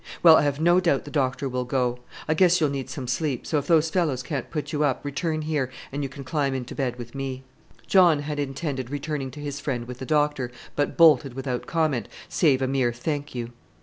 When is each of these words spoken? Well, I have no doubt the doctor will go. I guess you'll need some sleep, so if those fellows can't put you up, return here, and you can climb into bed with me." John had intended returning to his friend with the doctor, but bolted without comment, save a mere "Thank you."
Well, 0.23 0.35
I 0.35 0.41
have 0.41 0.59
no 0.59 0.79
doubt 0.79 1.05
the 1.05 1.11
doctor 1.11 1.47
will 1.47 1.63
go. 1.63 1.99
I 2.27 2.33
guess 2.33 2.59
you'll 2.59 2.71
need 2.71 2.89
some 2.89 3.07
sleep, 3.07 3.45
so 3.45 3.59
if 3.59 3.67
those 3.67 3.91
fellows 3.91 4.23
can't 4.23 4.49
put 4.49 4.73
you 4.73 4.83
up, 4.83 5.05
return 5.05 5.43
here, 5.43 5.69
and 5.91 6.01
you 6.01 6.09
can 6.09 6.23
climb 6.23 6.55
into 6.55 6.73
bed 6.73 6.95
with 6.95 7.13
me." 7.13 7.43
John 7.85 8.21
had 8.23 8.39
intended 8.39 8.89
returning 8.89 9.29
to 9.29 9.39
his 9.39 9.59
friend 9.59 9.87
with 9.87 9.99
the 9.99 10.07
doctor, 10.07 10.51
but 10.75 10.97
bolted 10.97 11.35
without 11.35 11.67
comment, 11.67 12.07
save 12.27 12.63
a 12.63 12.67
mere 12.67 12.91
"Thank 12.91 13.35
you." 13.35 13.51